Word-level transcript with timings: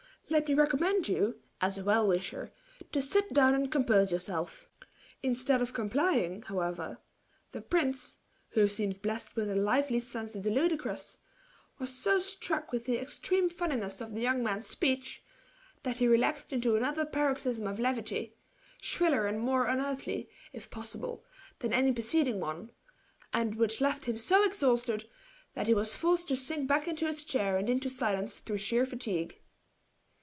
Let 0.29 0.47
me 0.47 0.53
recommend 0.53 1.09
you, 1.09 1.41
as 1.59 1.77
a 1.77 1.83
well 1.83 2.07
wisher, 2.07 2.53
to 2.93 3.01
sit 3.01 3.33
down 3.33 3.53
and 3.53 3.69
compose 3.69 4.13
yourself." 4.13 4.69
Instead 5.21 5.61
of 5.61 5.73
complying, 5.73 6.43
however, 6.43 6.99
the 7.51 7.59
prince, 7.59 8.19
who 8.51 8.69
seemed 8.69 9.01
blessed 9.01 9.35
with 9.35 9.49
a 9.49 9.57
lively 9.57 9.99
sense 9.99 10.33
of 10.33 10.43
the 10.43 10.49
ludicrous, 10.49 11.17
was 11.79 11.93
so 11.93 12.19
struck 12.19 12.71
with 12.71 12.85
the 12.85 12.97
extreme 12.97 13.49
funniness 13.49 13.99
of 13.99 14.15
the 14.15 14.21
young 14.21 14.41
man's 14.41 14.67
speech, 14.67 15.21
that 15.83 15.97
he 15.97 16.07
relaxed 16.07 16.53
into 16.53 16.77
another 16.77 17.03
paroxysm 17.05 17.67
of 17.67 17.77
levity, 17.77 18.33
shriller 18.81 19.27
and 19.27 19.41
more 19.41 19.65
unearthly, 19.65 20.29
if 20.53 20.69
possible, 20.69 21.25
than 21.59 21.73
any 21.73 21.91
preceding 21.91 22.39
one, 22.39 22.71
and 23.33 23.55
which 23.55 23.81
left 23.81 24.05
him 24.05 24.17
so 24.17 24.45
exhausted, 24.45 25.09
that 25.55 25.67
he 25.67 25.73
was 25.73 25.97
forced 25.97 26.29
to 26.29 26.37
sink 26.37 26.71
into 26.87 27.05
his 27.05 27.25
chair 27.25 27.57
and 27.57 27.69
into 27.69 27.89
silence 27.89 28.37
through 28.39 28.57
sheer 28.57 28.85
fatigue. 28.85 29.37